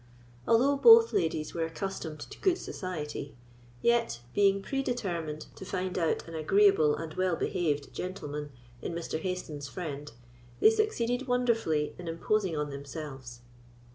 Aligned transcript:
Although 0.47 0.77
both 0.77 1.13
ladies 1.13 1.53
were 1.53 1.63
accustomed 1.65 2.21
to 2.21 2.39
good 2.39 2.57
society, 2.57 3.35
yet, 3.83 4.21
being 4.33 4.63
pre 4.63 4.81
determined 4.81 5.45
to 5.55 5.63
find 5.63 5.95
out 5.95 6.27
an 6.27 6.33
agreeable 6.33 6.95
and 6.95 7.13
well 7.13 7.35
behaved 7.35 7.93
gentleman 7.93 8.49
in 8.81 8.93
Mr. 8.93 9.21
Hayston's 9.21 9.67
friend, 9.67 10.11
they 10.59 10.71
succeeded 10.71 11.27
wonderfully 11.27 11.93
in 11.99 12.07
imposing 12.07 12.57
on 12.57 12.71
themselves. 12.71 13.41